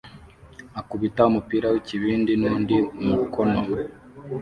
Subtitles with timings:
[0.79, 3.59] akubita umupira wikibindi nundi mukono